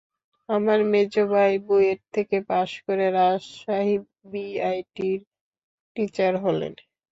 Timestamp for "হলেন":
6.45-6.73